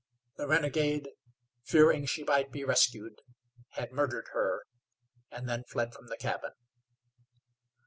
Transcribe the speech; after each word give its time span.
The 0.35 0.47
renegade, 0.47 1.09
fearing 1.63 2.07
she 2.07 2.23
might 2.23 2.51
be 2.51 2.63
rescued, 2.63 3.21
had 3.73 3.91
murdered 3.91 4.29
her, 4.33 4.63
and 5.29 5.47
then 5.47 5.63
fled 5.63 5.93
from 5.93 6.07
the 6.07 6.17
cabin. 6.17 6.53